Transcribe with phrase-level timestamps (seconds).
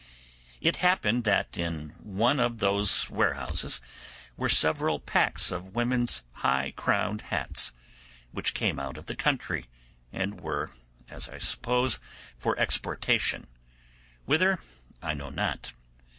[0.61, 3.79] It happened that in one of these warehouses
[4.35, 7.71] were several packs of women's high crowned hats,
[8.31, 9.67] which came out of the country
[10.11, 10.71] and were,
[11.07, 11.99] as I suppose,
[12.35, 13.45] for exportation:
[14.25, 14.57] whither,
[15.03, 15.71] I know not.